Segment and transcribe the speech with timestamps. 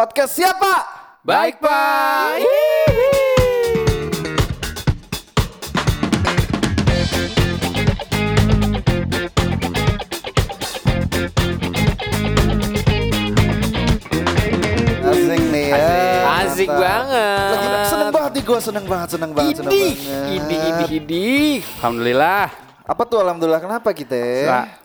[0.00, 0.80] Podcast siapa?
[1.20, 2.40] Baik, Pak.
[15.04, 15.84] Asik nih ya.
[16.48, 17.52] Asik banget.
[17.52, 19.96] Lagi seneng banget nih gue, seneng banget, seneng banget, seneng banget.
[20.32, 21.54] idih, idih, idih.
[21.84, 22.48] Alhamdulillah.
[22.88, 24.16] Apa tuh alhamdulillah kenapa kita?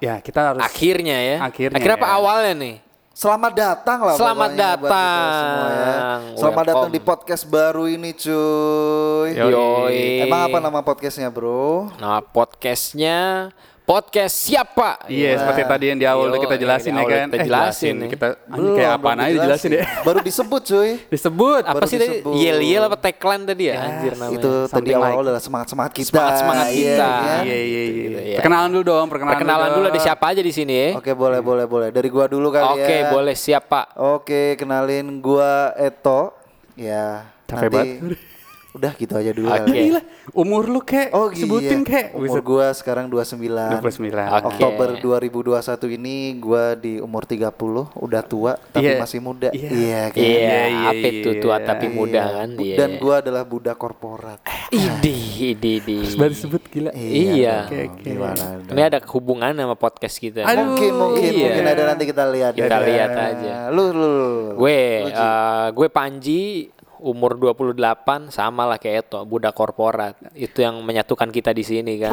[0.04, 1.38] Ya kita harus Akhirnya ya.
[1.39, 2.16] Akhirnya Akhirnya apa ya.
[2.20, 2.84] awalnya nih?
[3.16, 5.32] Selamat datang lah Selamat datang.
[5.39, 5.95] semua ya.
[6.36, 6.68] Selamat Welcome.
[6.68, 9.29] datang di podcast baru ini cuy.
[9.32, 9.51] Yoi.
[9.55, 10.00] Yoi.
[10.28, 11.96] Emang apa nama podcastnya bro?
[11.96, 13.55] Nama podcastnya
[13.86, 15.06] podcast siapa?
[15.06, 17.28] Iya, seperti tadi yang di awal udah Yo, kita jelasin yang ya awal kan.
[17.28, 18.10] kita jelasin nih.
[18.10, 19.84] Kita anjing kayak apaan belum aja dijelasin ya.
[20.08, 20.92] Baru disebut cuy.
[21.08, 21.64] Disebut.
[21.64, 22.08] Apa Baru sih tadi?
[22.18, 22.34] disebut.
[22.36, 23.75] Yel yel apa tagline tadi ya?
[23.78, 24.36] Anjir namanya.
[24.36, 26.10] Itu tadi Something awal like- adalah semangat semangat kita.
[26.11, 27.10] Semangat- semangat Iya, kita.
[27.14, 27.36] iya.
[27.46, 28.20] Iya, iya, iya.
[28.25, 28.38] Iya.
[28.42, 30.89] Perkenalan dulu dong, perkenalan, Perkenalan dulu ada siapa aja di sini ya?
[30.97, 31.88] Oke boleh boleh boleh.
[31.94, 32.73] Dari gua dulu kali ya.
[32.73, 33.81] Oke, boleh siapa?
[33.95, 36.33] Oke, kenalin gua Eto.
[36.73, 37.30] Ya.
[37.45, 38.34] Capek nanti banget.
[38.75, 39.47] Udah gitu aja dulu.
[39.47, 39.59] Oke.
[39.61, 39.79] kali.
[39.87, 40.01] Gila,
[40.35, 41.39] umur lu kek Oh iya.
[41.39, 42.11] sebutin kek.
[42.11, 43.79] Umur gua sekarang 29.
[43.79, 44.11] 29.
[44.11, 44.45] Oke.
[44.45, 47.55] Oktober 2021 ini gua di umur 30,
[47.95, 48.99] udah tua tapi Iya.
[48.99, 49.49] masih muda.
[49.49, 49.69] Iya.
[49.69, 50.19] Iya kan?
[50.19, 51.65] Iya, Iya, iya, apa itu tua iya.
[51.65, 52.49] tapi muda kan?
[52.51, 52.75] Bu- Iya.
[52.75, 54.39] Dan gua adalah budak korporat.
[54.67, 56.03] Idih, idih, idih.
[56.15, 56.91] Baru disebut gila.
[56.91, 57.55] Iya.
[57.65, 57.81] oke.
[58.01, 58.45] Gimana?
[58.65, 60.43] Ini ada hubungan sama podcast kita.
[60.43, 60.75] Aduh.
[60.75, 61.43] Mungkin mungkin Iya.
[61.47, 62.53] mungkin ada nanti kita lihat.
[62.53, 62.83] Kita ya.
[62.83, 63.53] lihat aja.
[63.71, 64.07] Lu lu.
[64.09, 64.31] lu.
[64.57, 66.67] Gue, eh, gue Panji,
[67.06, 70.17] umur 28, sama lah kayak Eto, budak korporat.
[70.34, 72.09] Itu yang menyatukan kita di sini kan.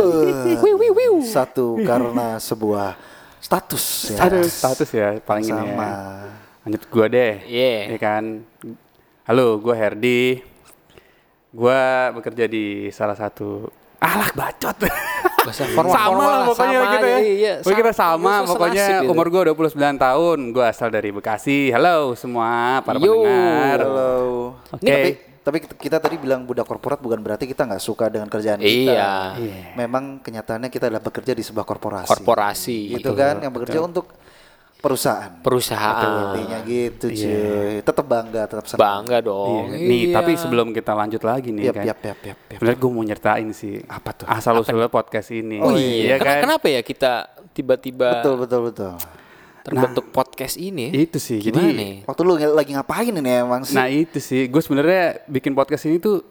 [1.24, 3.00] Satu karena sebuah
[3.40, 4.28] status ya.
[4.28, 5.88] Aduh, status ya paling ini Sama.
[5.88, 5.96] ya.
[6.68, 7.40] Lanjut gua deh.
[7.48, 7.96] Iya.
[7.96, 8.44] Ya kan.
[9.24, 10.44] Halo, gua Herdi.
[11.48, 14.76] Gua bekerja di salah satu alah bacot.
[15.42, 17.18] Bahasa formal- sama formal lah pokoknya sama gitu aja, ya.
[17.18, 17.52] iya.
[17.58, 19.10] Pokoknya kita Sama, pokoknya gitu.
[19.10, 20.38] umur gua 29 tahun.
[20.50, 21.58] Gua asal dari Bekasi.
[21.70, 23.22] Halo semua para Yo.
[23.22, 23.78] pendengar.
[23.82, 24.14] Halo.
[24.70, 24.86] Oke.
[24.86, 25.10] Tapi,
[25.42, 28.94] tapi kita tadi bilang budak korporat bukan berarti kita nggak suka dengan kerjaan kita.
[28.94, 29.12] Iya.
[29.74, 32.06] Memang kenyataannya kita adalah bekerja di sebuah korporasi.
[32.06, 32.78] Korporasi.
[32.94, 34.14] Gitu kan, yang bekerja untuk
[34.82, 35.30] perusahaan.
[35.38, 36.34] Perusahaan.
[36.34, 37.78] Intinya gitu cuy.
[37.80, 38.82] Tetap bangga, tetap senang.
[38.82, 39.70] Bangga dong.
[39.70, 39.78] Iya.
[39.78, 40.14] Nih, Iya.
[40.18, 41.84] tapi sebelum kita lanjut lagi nih Yap, kan.
[41.86, 42.58] yap, yap, yap, yap.
[42.58, 43.74] Sebenarnya gue mau nyertain sih.
[43.86, 44.26] Apa tuh?
[44.26, 45.62] Asal usulnya podcast ini.
[45.62, 46.38] Oh iya, Ken- kan?
[46.44, 47.12] kenapa ya kita
[47.52, 48.92] tiba-tiba Betul, betul, betul.
[49.62, 50.90] terbentuk podcast ini?
[50.90, 51.38] Itu sih.
[51.38, 51.94] Gimana Jadi nih?
[52.02, 53.78] Waktu lu lagi ngapain ini emang sih?
[53.78, 56.26] Nah itu sih, gue sebenarnya bikin podcast ini tuh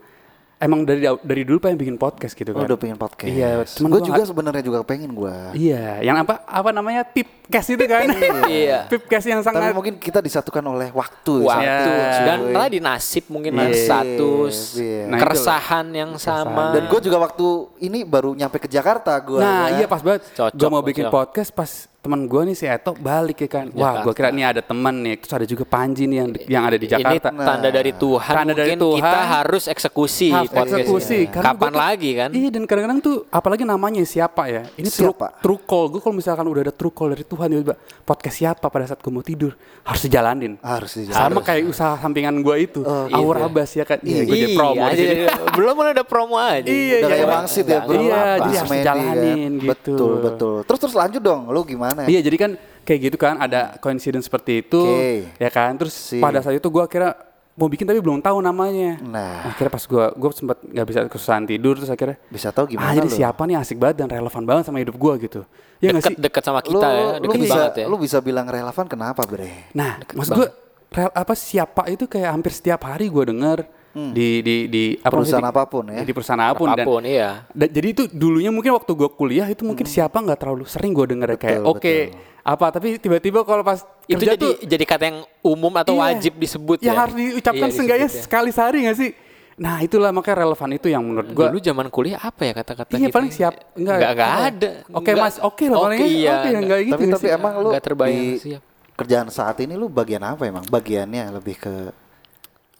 [0.61, 2.69] emang dari dari dulu pengen bikin podcast gitu Lu kan.
[2.69, 3.27] udah pengen podcast.
[3.27, 5.35] Iya, cuman gue gua juga sebenarnya juga pengen gue.
[5.57, 8.05] Iya, yang apa apa namanya tipcast itu kan?
[8.45, 8.85] Iya.
[8.85, 11.33] Tipcast yang Tapi sangat mungkin kita disatukan oleh waktu.
[11.41, 12.21] Waktu Iya.
[12.23, 12.53] dan cuy.
[12.53, 13.63] tadi nasib mungkin Iya.
[13.63, 15.01] ada status, Iya.
[15.03, 16.71] Nah, itu keresahan yang sama.
[16.71, 17.47] Dan gue juga waktu
[17.81, 19.41] ini baru nyampe ke Jakarta gue.
[19.41, 20.29] Nah, iya pas banget.
[20.31, 21.15] Cocok, Gue mau bikin cocok.
[21.17, 21.71] podcast pas
[22.01, 23.69] teman gue nih si Eto balik ya kan.
[23.77, 25.21] Wah, gue kira nih ada teman nih.
[25.21, 27.29] Terus ada juga Panji nih yang yang ada di Jakarta.
[27.29, 28.33] Ini tanda dari Tuhan.
[28.33, 29.27] Tanda dari mungkin kita Tuhan.
[29.29, 31.19] harus eksekusi Harus eksekusi.
[31.29, 32.29] Karena Kapan gua lagi kan?
[32.33, 34.65] Iya dan kadang-kadang tuh apalagi namanya siapa ya.
[34.73, 35.37] Ini true, Siapa?
[35.45, 35.93] true call.
[35.93, 39.11] Gue kalau misalkan udah ada true call dari Tuhan tiba-tiba podcast siapa pada saat gue
[39.13, 39.53] mau tidur
[39.85, 40.57] harus dijalanin.
[40.65, 41.21] Harus dijalanin.
[41.21, 42.81] Sama kayak usaha sampingan gue itu.
[42.81, 44.01] Oh, Aura Abbas ya kan.
[44.01, 45.25] Iya, gue jadi promo aja, sini.
[45.53, 46.65] belum ada promo aja.
[46.65, 47.13] Iya, Udah iya.
[47.13, 47.79] kayak wangsit ya.
[47.85, 49.69] Iya, jadi harus dijalanin gitu.
[49.69, 50.55] Betul, betul.
[50.65, 51.41] Terus terus lanjut dong.
[51.53, 51.90] Lu gimana?
[52.01, 55.35] Iya jadi kan kayak gitu kan ada coincidence seperti itu Oke.
[55.35, 56.17] ya kan terus Sip.
[56.17, 57.13] pada saat itu gua kira
[57.51, 58.97] mau bikin tapi belum tahu namanya.
[58.97, 59.45] Nah.
[59.45, 62.95] akhirnya pas gua gua sempat nggak bisa kesusahan tidur terus akhirnya Bisa tahu gimana ah,
[62.95, 63.13] jadi lu?
[63.13, 65.43] siapa nih asik banget dan relevan banget sama hidup gua gitu.
[65.77, 66.15] Ya nggak sih?
[66.15, 67.85] Deket-deket sama Lu, kita ya, lu deket bisa banget ya.
[67.85, 69.67] lu bisa bilang relevan kenapa bre?
[69.71, 70.47] Nah, maksud gua
[70.89, 73.59] rel- apa siapa itu kayak hampir setiap hari gua denger
[73.93, 76.01] di di di apa Perusahaan di- apa pun ya.
[76.01, 77.43] Di perusahaan apa pun, dan- Apa pun, iya.
[77.49, 81.05] Dan, jadi itu dulunya mungkin waktu gue kuliah itu mungkin siapa nggak terlalu sering gue
[81.07, 81.95] denger kayak oke
[82.41, 86.01] apa tapi tiba-tiba kalau pas Itu kerja jadi tuh jadi kata yang umum atau Iya.
[86.09, 86.99] wajib disebut yang ya.
[86.99, 88.17] harus diucapkan Iya, seenggaknya ya.
[88.17, 89.11] sekali sehari nggak sih
[89.53, 93.03] nah itulah makanya relevan itu yang menurut gue Dulu zaman kuliah apa ya kata-kata iya
[93.03, 93.35] gitu paling ya?
[93.37, 94.69] siap enggak Enggak, enggak ada.
[94.89, 95.15] oke Enggak.
[95.21, 96.61] mas oke lah Oke, palingnya iya, oke enggak.
[96.63, 97.37] enggak gitu tapi tapi sih?
[97.37, 98.61] emang lu terbayang di siap.
[98.91, 100.61] kerjaan saat ini lu bagian apa emang?
[100.63, 101.73] Bagiannya lebih ke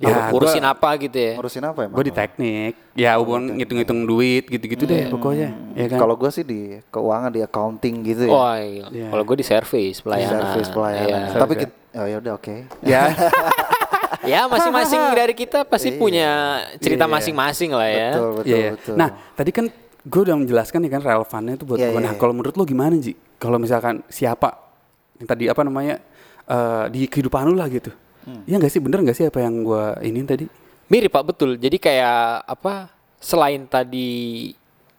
[0.01, 1.33] Ya, urusin gua- apa gitu ya.
[1.38, 1.94] ngurusin apa emang?
[1.94, 6.42] gue di teknik ya hubungan ngitung-ngitung duit gitu-gitu deh pokoknya ya kan Kalau gue sih
[6.42, 8.31] di keuangan di accounting gitu ya.
[8.31, 8.86] Wah, iya.
[8.89, 9.07] Iya.
[9.07, 10.42] kalau gue di service pelayanan.
[10.50, 11.06] Service pelayanan.
[11.06, 11.18] Iya.
[11.36, 12.56] Tapi Service kita, oh ya udah oke.
[12.81, 13.01] ya
[14.31, 16.30] ya masing-masing dari kita pasti punya
[16.77, 17.13] cerita Iya.
[17.13, 18.09] masing-masing lah ya.
[18.12, 18.71] Betul, betul, Iya, iya.
[18.74, 18.95] betul.
[18.95, 19.65] Nah, tadi kan
[20.01, 21.94] gue udah menjelaskan nih kan relevannya itu buat Iya, gua.
[21.94, 22.19] iya, Nah, iya.
[22.19, 23.13] kalau menurut lo gimana Ji?
[23.38, 24.50] Kalau misalkan siapa
[25.18, 26.01] yang tadi apa namanya
[26.44, 27.94] eh, di kehidupan lu lah gitu?
[28.21, 28.44] Hmm.
[28.45, 30.45] Iya nggak sih bener nggak sih apa yang gue ini tadi?
[30.88, 31.56] Mirip Pak betul.
[31.56, 32.91] Jadi kayak apa?
[33.18, 34.50] Selain tadi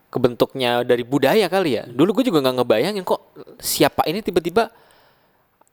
[0.08, 1.84] kebentuknya dari budaya kali ya.
[1.84, 3.20] Dulu gue juga nggak ngebayangin kok
[3.58, 4.68] siapa ini tiba-tiba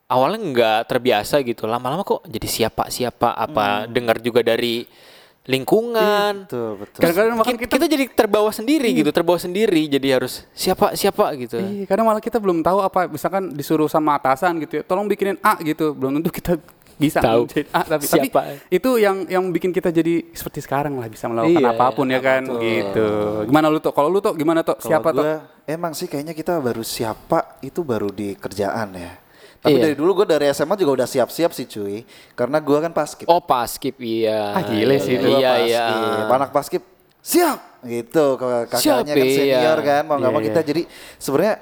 [0.06, 1.68] awalnya nggak terbiasa gitu.
[1.68, 3.92] Lama-lama kok jadi siapa siapa apa Hmm.
[3.92, 4.84] dengar juga dari
[5.50, 6.46] lingkungan.
[6.46, 7.00] Betul, betul.
[7.00, 11.56] Kadang-kadang Kita, kita, kita jadi terbawa sendiri gitu, terbawa sendiri jadi harus siapa siapa gitu.
[11.58, 15.40] Iya, kadang malah kita belum tahu apa misalkan disuruh sama atasan gitu ya, tolong bikinin
[15.40, 15.96] A gitu.
[15.96, 16.60] Belum tentu kita
[17.00, 17.48] bisa Tahu.
[17.48, 18.40] jadi A tapi, tapi Siapa.
[18.68, 22.20] itu yang yang bikin kita jadi seperti sekarang lah bisa melakukan Iya, apa pun ya
[22.20, 23.08] kan gitu.
[23.48, 23.92] Gimana lu tuh?
[23.96, 24.76] Kalau lu tuh gimana tuh?
[24.78, 25.24] Siapa tuh?
[25.64, 29.16] Emang sih kayaknya kita baru siapa itu baru di kerjaan ya.
[29.60, 29.82] Tapi Iya.
[29.88, 32.04] dari dulu gue dari SMA juga udah siap-siap sih cuy.
[32.32, 33.28] Karena gue kan paskib.
[33.28, 34.56] Oh pas skip iya.
[34.56, 35.36] Ah, gile sih itu.
[35.36, 35.84] Iya iya.
[36.28, 36.84] Anak paskib
[37.20, 39.36] siap gitu Siap, kakaknya kan iya.
[39.36, 40.82] senior kan mau nggak mau Iya, kita jadi
[41.20, 41.54] sebenarnya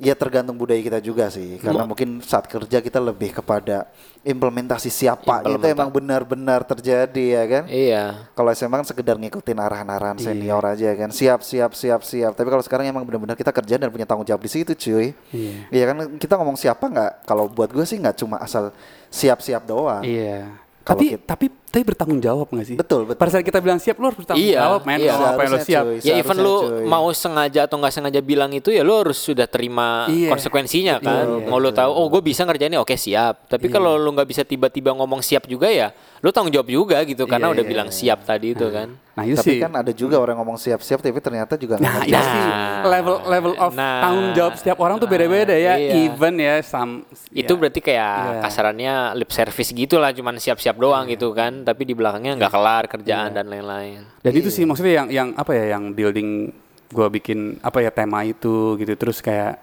[0.00, 1.60] ya tergantung budaya kita juga sih.
[1.60, 3.84] Karena mungkin saat kerja kita lebih kepada
[4.20, 7.64] implementasi siapa itu Implementa- emang benar-benar terjadi ya kan?
[7.66, 8.04] Iya.
[8.32, 11.08] kalau SMA kan sekedar ngikutin arahan-arahan senior aja kan?
[11.08, 12.32] Siap siap siap siap.
[12.32, 15.12] Tapi kalau sekarang emang benar-benar kita kerja dan punya tanggung jawab di situ cuy.
[15.30, 15.56] Iya.
[15.68, 15.96] Iya kan?
[16.16, 17.12] Kita ngomong siapa nggak?
[17.22, 18.72] Kalau buat gue sih nggak cuma asal
[19.06, 20.00] siap-siap doang.
[20.00, 20.48] Iya.
[20.80, 22.74] Tapi kita- tapi tapi bertanggung jawab nggak sih?
[22.74, 23.16] Betul, betul.
[23.16, 24.98] Pada saat kita bilang siap, lu harus bertanggung Iya, jawab, men.
[24.98, 25.12] iya.
[25.12, 25.84] Kalau apa yang lu siap.
[25.84, 25.98] cuy.
[26.00, 26.84] Ya even lu cuy.
[26.84, 30.28] mau sengaja atau nggak sengaja bilang itu ya lu harus sudah terima Iya.
[30.28, 31.24] konsekuensinya kan.
[31.26, 33.46] Iya, mau lu tahu oh gue bisa ngerjain ini oke siap.
[33.46, 35.90] Tapi kalau lu nggak bisa tiba-tiba ngomong siap juga ya
[36.20, 38.92] lu tanggung jawab juga gitu karena Iya, udah iya, bilang siap tadi itu kan.
[39.10, 39.58] Nah, itu tapi sih.
[39.58, 42.08] kan ada juga orang ngomong siap-siap tapi ternyata juga nggak Nah, ngerti.
[42.08, 42.28] itu Nah.
[42.28, 42.44] sih
[42.86, 44.00] level level of Nah.
[44.00, 45.74] tanggung jawab setiap orang tuh beda-beda ya.
[45.74, 45.92] Iya.
[46.06, 47.58] Even ya some Itu ya.
[47.58, 48.40] berarti kayak Iya.
[48.42, 51.59] kasarannya lip service gitu lah cuman siap-siap doang gitu kan.
[51.62, 54.06] Tapi di belakangnya nggak kelar kerjaan dan lain-lain.
[54.20, 56.50] Dan itu sih maksudnya yang yang apa ya yang building
[56.90, 58.92] gua bikin apa ya tema itu gitu.
[58.96, 59.60] Terus kayak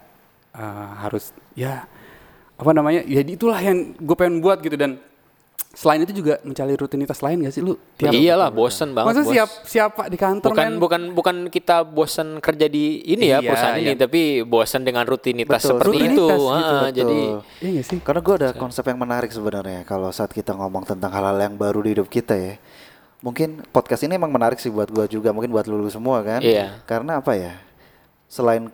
[0.56, 1.84] eh, harus ya
[2.58, 4.74] apa namanya ya itulah yang gue pengen buat gitu.
[4.74, 4.98] Dan
[5.78, 7.78] selain itu juga mencari rutinitas lain gak sih lu?
[7.94, 9.14] Tiap, Iyalah bosen banget.
[9.14, 9.30] Masa bos.
[9.30, 10.82] siap siapa di kantor bukan men?
[10.82, 14.02] bukan bukan kita bosan kerja di ini ya Iya, perusahaan ini iya.
[14.02, 16.90] tapi bosan dengan rutinitas Betul, seperti rutinitas itu gitu, Ah, betul.
[16.90, 17.20] jadi
[17.62, 17.98] Iya gak sih?
[18.02, 21.78] Karena gue ada konsep yang menarik sebenarnya kalau saat kita ngomong tentang hal-hal yang baru
[21.78, 22.58] di hidup kita ya.
[23.18, 26.42] Mungkin podcast ini emang menarik sih buat gue juga, mungkin buat lulu semua kan.
[26.42, 26.82] Iya.
[26.86, 27.54] Karena apa ya?
[28.26, 28.66] Selain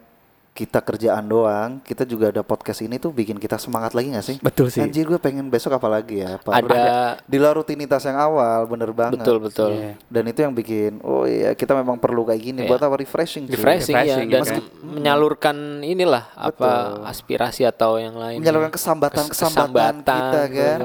[0.54, 4.36] kita kerjaan doang, kita juga ada podcast ini tuh bikin kita semangat lagi gak sih?
[4.38, 4.78] Betul sih.
[4.78, 6.38] Anjir gue pengen besok apa lagi ya?
[6.38, 9.18] Apa Ada- di luar rutinitas yang awal, bener banget.
[9.18, 9.98] betul betul Iya.
[10.06, 12.70] Dan itu yang bikin, oh iya kita memang perlu kayak gini Iya.
[12.70, 13.50] buat apa refreshing.
[13.50, 14.62] refreshing, Refreshing, ya dan kan?
[14.80, 20.78] menyalurkan inilah apa aspirasi atau yang lain menyalurkan kesambatan-kesambatan Kesambatan, kita kan.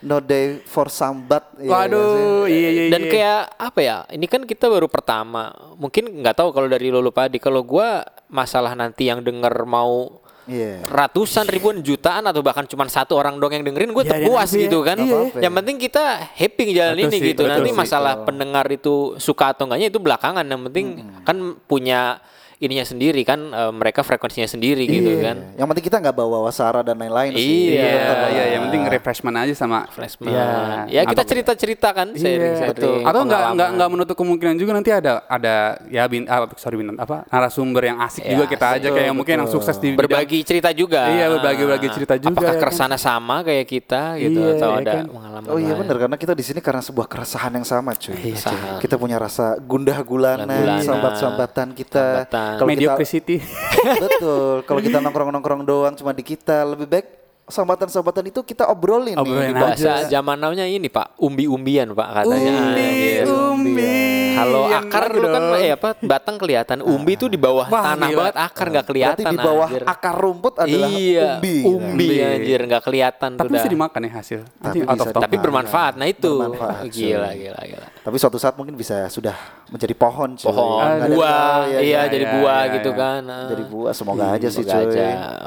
[0.00, 1.44] No day for sambat.
[1.54, 1.68] ya sih?
[1.68, 3.10] Waduh, iya iya dan iya.
[3.10, 7.36] kayak apa ya ini kan kita baru pertama mungkin nggak tahu kalau dari lulu padi
[7.36, 10.82] kalau gua masalah nanti yang denger mau Iya.
[10.82, 14.48] ratusan ribuan jutaan atau bahkan cuma satu orang dong yang dengerin gue Ya, yang terpuas
[14.48, 14.62] happy ya.
[14.66, 15.20] gitu kan Iya.
[15.46, 17.76] yang penting kita happy jalan Betul ini sih, gitu betul nanti sih.
[17.78, 20.86] masalah pendengar itu suka atau enggaknya itu belakangan yang penting
[21.22, 21.36] kan
[21.68, 22.18] punya
[22.60, 25.24] ininya sendiri kan eh, mereka frekuensinya sendiri gitu Iya.
[25.24, 27.72] kan Yang penting kita nggak bawa sara dan lain-lain sih.
[27.72, 27.88] Iya.
[27.88, 30.28] Iya, iya, yang penting refreshment aja sama Flashman.
[30.28, 30.46] Iya.
[30.86, 34.90] ya kita cerita-cerita kan sharing Iya, sharing Atau nggak nggak nggak menutup kemungkinan juga nanti
[34.90, 35.54] ada ada
[35.88, 39.06] ya bin ah, sorry bin apa narasumber yang asik Ya, juga kita aja betul, kayak
[39.06, 39.56] yang mungkin yang betul.
[39.56, 42.92] sukses di bidang- berbagi cerita juga Iya, berbagi-bagi cerita juga, apakah ya kan?
[42.94, 45.04] sama kayak kita gitu Iya, atau ya ada kan?
[45.08, 48.12] pengalaman Oh iya benar karena kita di sini karena sebuah keresahan yang sama cuy.
[48.12, 48.60] Iya, cuy.
[48.78, 50.44] Kita punya rasa gundah gulana,
[50.80, 52.04] sambat-sambatan kita.
[52.20, 52.48] sambatan.
[52.56, 53.36] Kalau kita mediocrity.
[54.04, 57.19] betul, kalau kita nongkrong-nongkrong doang cuma di kita lebih baik
[57.50, 59.52] sambatan-sambatan itu kita obrolin Obrolin nih.
[59.52, 59.60] aja.
[59.60, 62.88] bahasa zaman now-nya ini Pak umbi-umbian Pak katanya Umbi,
[63.20, 63.34] Gitu.
[63.50, 63.84] umbi.
[64.32, 65.58] Kalau akar dulu kan dong.
[65.58, 68.18] eh apa batang kelihatan umbi tuh di bawah Wah, tanah gila.
[68.18, 69.82] banget akar nggak kelihatan Berarti di bawah anjir.
[69.84, 71.56] akar rumput adalah iya, umbi.
[71.60, 72.08] umbi Umbi.
[72.22, 74.40] anjir nggak kelihatan Tapi bisa dimakan ya hasil.
[74.56, 79.04] Tapi bisa tapi bermanfaat nah itu Bermanfaat, gila gila gila Tapi suatu saat mungkin bisa
[79.08, 79.36] sudah
[79.68, 80.46] menjadi pohon cuy.
[80.46, 82.98] pohon yang buah ya, iya jadi iya, buah iya, gitu iya.
[82.98, 83.48] kan ah.
[83.50, 84.84] Jadi buah semoga aja sih cuy.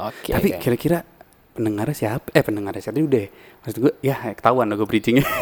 [0.03, 0.98] oke Tapi kira-kira
[1.53, 2.25] pendengarnya siapa?
[2.31, 3.25] Eh pendengarnya siapa udah.
[3.62, 5.25] Maksud gue ya ketahuan gue bridgingnya.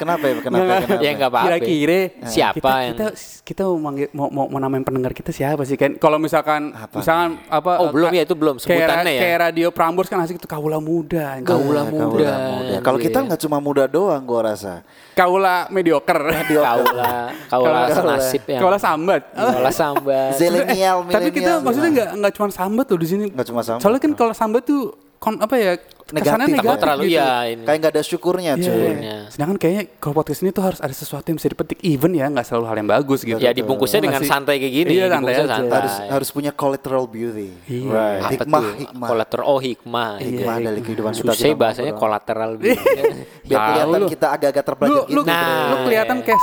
[0.00, 0.40] Kenapa ya?
[0.40, 0.64] Kenapa?
[0.80, 0.96] kenapa?
[0.96, 3.06] ya nggak apa-apa Kira-kira Siapa kita, yang- kita
[3.44, 6.00] kita mau manggil mau mau, mau namain pendengar kita siapa sih kan?
[6.00, 9.20] Kalau misalkan Apa misalkan apa Oh, belum ya, itu belum kayak, sebutannya ya?
[9.20, 11.36] Kayak radio Prambors kan asik itu kaula muda.
[11.44, 12.32] Kaula Nah, muda.
[12.80, 13.26] Kalau kita Iya.
[13.28, 14.80] nggak cuma muda doang gua rasa.
[15.12, 16.32] Kaula mediocre.
[16.48, 17.12] kaula
[17.44, 19.22] kaula senasib ya Kaula sambat.
[19.36, 23.24] kaula sambat Zilenial, Tapi kita maksudnya nggak nggak cuma sambat loh di sini.
[23.28, 23.84] Nggak cuma sambat.
[23.84, 25.72] Soalnya kan kalau sambat tuh kon apa ya
[26.10, 26.58] kesannya Negatif.
[26.58, 27.14] negatif, terlalu gitu.
[27.14, 28.64] ya ini Kayak nggak ada syukurnya Iya.
[28.64, 28.88] cuy.
[29.28, 32.42] Sedangkan kayaknya kalau podcast ini tuh harus ada sesuatu yang bisa dipetik even ya, nggak
[32.42, 33.36] selalu hal yang bagus gitu.
[33.36, 35.44] ya dibungkusnya dengan Masih- santai kayak gini Iya, santai aja.
[35.46, 37.52] santai Harus harus punya collateral beauty.
[37.64, 37.86] Iya.
[37.86, 38.22] Right.
[38.22, 39.06] apa Hikmah, tuh hikmah.
[39.06, 41.22] kolater oh hikmah Hikmah dari kehidupan kita.
[41.22, 42.02] susah kita bahasanya ngobrol.
[42.02, 42.50] kolateral
[43.46, 44.06] Biar kelihatan lu.
[44.08, 45.30] kita agak-agak Lu terbelakang lu, gitu.
[45.30, 45.68] Nah.
[45.68, 46.40] lu kelihatan kayak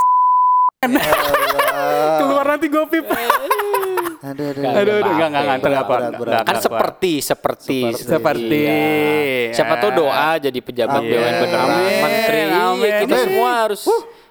[2.20, 3.06] keluar nanti gue pip.
[4.18, 4.64] Aduh, aduh.
[4.66, 8.62] Aduh, aduh, enggak, enggak, enggak, enggak, enggak, enggak, Kan seperti, seperti, Seperti.
[8.66, 9.54] Iya.
[9.54, 11.12] Siapa tahu doa jadi pejabat Amin.
[11.14, 11.98] BUMN beneran Amin.
[12.02, 12.40] menteri.
[12.42, 12.92] Iya, Amin.
[12.98, 13.26] Kita Amin.
[13.30, 13.82] semua harus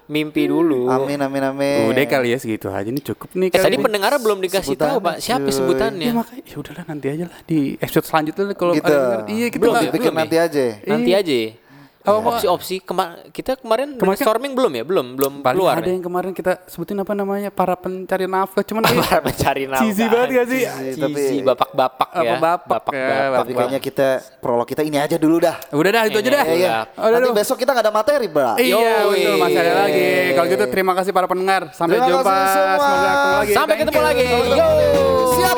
[0.07, 0.87] mimpi dulu.
[0.87, 1.87] Amin amin amin.
[1.87, 4.97] Udah kali ya segitu aja nih cukup nih Eh, kali tadi pendengar belum dikasih tahu,
[4.99, 5.15] Pak.
[5.19, 5.55] Siapa cuy.
[5.55, 6.07] sebutannya?
[6.07, 8.87] Ya makanya ya udahlah nanti aja lah di episode selanjutnya kalau Gitu.
[8.87, 9.27] ada.
[9.27, 9.63] Iya kita?
[9.91, 10.65] Pikir belum nanti aja.
[10.83, 11.19] Nanti Iya.
[11.19, 11.39] aja.
[12.07, 12.31] Apa, Pak?
[12.33, 14.83] Opsi-opsi kema kita kemarin, Kemarin kan- brainstorming belum ya?
[14.83, 15.75] Belum, belum Paling keluar.
[15.75, 15.91] ada ya?
[15.91, 19.83] yang kemarin kita sebutin apa namanya para pencari nafkah cuman Para pencari nafkah.
[19.83, 20.61] cheesy banget gak sih?
[20.95, 22.31] Tapi- Cheesy, bapak-bapak ya.
[22.33, 24.07] Apa bapak ya, Tapi kayaknya kita
[24.39, 25.59] prolog kita ini aja dulu dah.
[25.69, 26.45] Udah dah itu aja dah.
[26.47, 26.75] Iya.
[26.89, 27.35] Udah, Nanti udah.
[27.35, 28.55] besok kita nggak ada materi, Bro.
[28.55, 30.07] Iya betul masih ada lagi.
[30.31, 31.61] Kalau gitu terima kasih para pendengar.
[31.71, 32.35] Sampai jumpa.
[32.47, 33.53] Semoga ketemu lagi.
[33.53, 34.25] Sampai ketemu lagi.
[34.53, 34.67] Yo.
[35.37, 35.56] Pak.